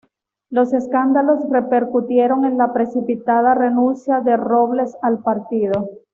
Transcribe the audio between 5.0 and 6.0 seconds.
al partido.